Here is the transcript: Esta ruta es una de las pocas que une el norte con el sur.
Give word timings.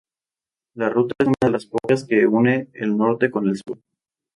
Esta 0.73 0.89
ruta 0.89 1.13
es 1.19 1.27
una 1.27 1.35
de 1.43 1.51
las 1.51 1.67
pocas 1.67 2.05
que 2.05 2.25
une 2.25 2.69
el 2.73 2.97
norte 2.97 3.29
con 3.29 3.47
el 3.47 3.55
sur. 3.57 3.77